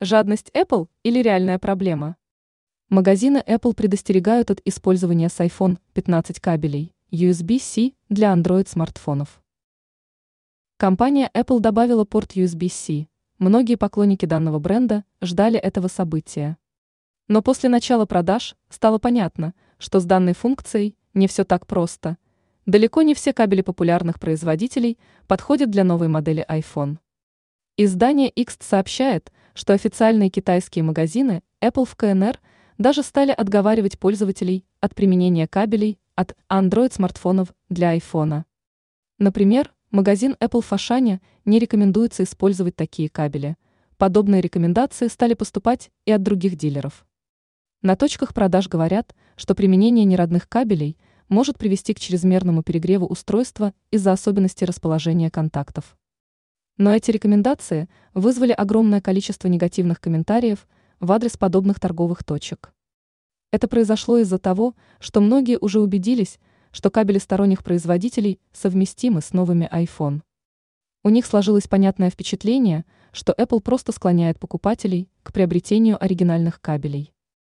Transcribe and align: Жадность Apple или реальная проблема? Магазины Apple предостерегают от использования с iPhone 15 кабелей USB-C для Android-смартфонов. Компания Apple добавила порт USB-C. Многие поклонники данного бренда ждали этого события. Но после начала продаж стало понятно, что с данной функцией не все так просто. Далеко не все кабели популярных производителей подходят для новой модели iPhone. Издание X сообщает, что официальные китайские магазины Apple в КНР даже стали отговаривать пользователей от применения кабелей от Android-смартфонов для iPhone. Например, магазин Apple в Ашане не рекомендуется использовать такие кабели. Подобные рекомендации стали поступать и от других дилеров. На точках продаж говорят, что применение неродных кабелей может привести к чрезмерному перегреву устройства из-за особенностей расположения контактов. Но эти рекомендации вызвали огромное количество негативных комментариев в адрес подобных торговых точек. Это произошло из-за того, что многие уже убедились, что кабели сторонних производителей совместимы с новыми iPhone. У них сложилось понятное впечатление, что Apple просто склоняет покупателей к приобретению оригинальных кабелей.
Жадность 0.00 0.52
Apple 0.54 0.86
или 1.02 1.20
реальная 1.20 1.58
проблема? 1.58 2.16
Магазины 2.88 3.42
Apple 3.44 3.74
предостерегают 3.74 4.48
от 4.48 4.60
использования 4.64 5.28
с 5.28 5.40
iPhone 5.40 5.78
15 5.94 6.38
кабелей 6.38 6.94
USB-C 7.10 7.94
для 8.08 8.32
Android-смартфонов. 8.32 9.42
Компания 10.76 11.28
Apple 11.34 11.58
добавила 11.58 12.04
порт 12.04 12.36
USB-C. 12.36 13.08
Многие 13.40 13.74
поклонники 13.74 14.24
данного 14.24 14.60
бренда 14.60 15.04
ждали 15.20 15.58
этого 15.58 15.88
события. 15.88 16.58
Но 17.26 17.42
после 17.42 17.68
начала 17.68 18.06
продаж 18.06 18.54
стало 18.68 18.98
понятно, 18.98 19.52
что 19.78 19.98
с 19.98 20.04
данной 20.04 20.34
функцией 20.34 20.96
не 21.12 21.26
все 21.26 21.42
так 21.42 21.66
просто. 21.66 22.18
Далеко 22.66 23.02
не 23.02 23.14
все 23.14 23.32
кабели 23.32 23.62
популярных 23.62 24.20
производителей 24.20 24.96
подходят 25.26 25.70
для 25.70 25.82
новой 25.82 26.06
модели 26.06 26.46
iPhone. 26.48 26.98
Издание 27.76 28.28
X 28.28 28.58
сообщает, 28.60 29.32
что 29.58 29.72
официальные 29.72 30.30
китайские 30.30 30.84
магазины 30.84 31.42
Apple 31.60 31.84
в 31.84 31.96
КНР 31.96 32.38
даже 32.78 33.02
стали 33.02 33.32
отговаривать 33.32 33.98
пользователей 33.98 34.64
от 34.80 34.94
применения 34.94 35.48
кабелей 35.48 35.98
от 36.14 36.36
Android-смартфонов 36.48 37.52
для 37.68 37.96
iPhone. 37.96 38.44
Например, 39.18 39.74
магазин 39.90 40.36
Apple 40.38 40.62
в 40.62 40.72
Ашане 40.72 41.20
не 41.44 41.58
рекомендуется 41.58 42.22
использовать 42.22 42.76
такие 42.76 43.08
кабели. 43.08 43.56
Подобные 43.96 44.40
рекомендации 44.40 45.08
стали 45.08 45.34
поступать 45.34 45.90
и 46.04 46.12
от 46.12 46.22
других 46.22 46.54
дилеров. 46.54 47.04
На 47.82 47.96
точках 47.96 48.34
продаж 48.34 48.68
говорят, 48.68 49.12
что 49.34 49.56
применение 49.56 50.04
неродных 50.04 50.48
кабелей 50.48 50.96
может 51.28 51.58
привести 51.58 51.94
к 51.94 51.98
чрезмерному 51.98 52.62
перегреву 52.62 53.06
устройства 53.06 53.74
из-за 53.90 54.12
особенностей 54.12 54.66
расположения 54.66 55.32
контактов. 55.32 55.96
Но 56.78 56.94
эти 56.94 57.10
рекомендации 57.10 57.88
вызвали 58.14 58.52
огромное 58.52 59.00
количество 59.00 59.48
негативных 59.48 60.00
комментариев 60.00 60.66
в 61.00 61.10
адрес 61.10 61.36
подобных 61.36 61.80
торговых 61.80 62.22
точек. 62.22 62.72
Это 63.50 63.66
произошло 63.66 64.18
из-за 64.18 64.38
того, 64.38 64.74
что 65.00 65.20
многие 65.20 65.58
уже 65.58 65.80
убедились, 65.80 66.38
что 66.70 66.90
кабели 66.90 67.18
сторонних 67.18 67.64
производителей 67.64 68.40
совместимы 68.52 69.22
с 69.22 69.32
новыми 69.32 69.68
iPhone. 69.72 70.20
У 71.02 71.08
них 71.10 71.26
сложилось 71.26 71.66
понятное 71.66 72.10
впечатление, 72.10 72.84
что 73.10 73.32
Apple 73.32 73.60
просто 73.60 73.90
склоняет 73.90 74.38
покупателей 74.38 75.08
к 75.22 75.32
приобретению 75.32 76.02
оригинальных 76.02 76.60
кабелей. 76.60 77.12